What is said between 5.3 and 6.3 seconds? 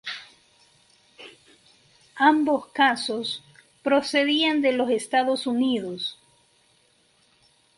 Unidos.